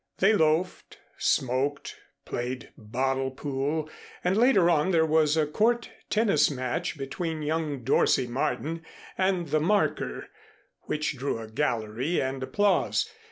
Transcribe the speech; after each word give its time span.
They 0.17 0.33
loafed, 0.33 0.97
smoked, 1.19 1.95
played 2.25 2.71
bottle 2.75 3.29
pool 3.29 3.87
and 4.23 4.35
later 4.35 4.67
on 4.67 4.89
there 4.89 5.05
was 5.05 5.37
a 5.37 5.45
court 5.45 5.91
tennis 6.09 6.49
match 6.49 6.97
between 6.97 7.43
young 7.43 7.83
Dorsey 7.83 8.25
Martin 8.25 8.83
and 9.15 9.49
the 9.49 9.59
marker, 9.59 10.27
which 10.87 11.17
drew 11.19 11.37
a 11.37 11.47
gallery 11.47 12.19
and 12.19 12.41
applause. 12.41 13.07